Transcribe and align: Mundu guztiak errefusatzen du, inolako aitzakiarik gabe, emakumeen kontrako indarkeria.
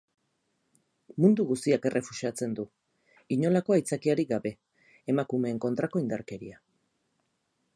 Mundu 1.25 1.43
guztiak 1.49 1.83
errefusatzen 1.89 2.55
du, 2.59 2.65
inolako 3.35 3.75
aitzakiarik 3.77 4.31
gabe, 4.33 4.53
emakumeen 5.15 5.61
kontrako 5.67 6.03
indarkeria. 6.07 6.59